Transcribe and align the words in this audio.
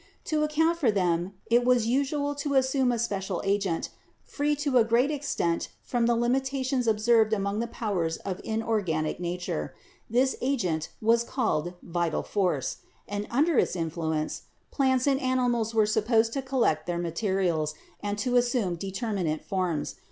To 0.25 0.41
account 0.41 0.79
for 0.79 0.89
them 0.89 1.33
it 1.45 1.63
was 1.63 1.85
usual 1.85 2.33
to 2.33 2.55
assume 2.55 2.91
a 2.91 2.97
special 2.97 3.39
agent, 3.45 3.89
free 4.23 4.55
to 4.55 4.79
a 4.79 4.83
great 4.83 5.11
extent 5.11 5.69
from 5.83 6.07
the 6.07 6.15
limitations 6.15 6.87
observed 6.87 7.33
among 7.33 7.59
the 7.59 7.67
powers 7.67 8.17
of 8.17 8.41
inor 8.41 8.83
ganic 8.83 9.19
nature. 9.19 9.75
This 10.09 10.35
agent 10.41 10.89
was 11.03 11.23
called 11.23 11.75
vital 11.83 12.23
force; 12.23 12.77
and, 13.07 13.27
under 13.29 13.59
its 13.59 13.75
influence, 13.75 14.41
plants 14.71 15.05
and 15.05 15.21
animals 15.21 15.75
were 15.75 15.85
supposed 15.85 16.33
to 16.33 16.41
collect 16.41 16.87
their 16.87 16.97
materials 16.97 17.75
and 18.01 18.17
to 18.17 18.37
assume 18.37 18.77
determinate 18.77 19.45
forms. 19.45 19.97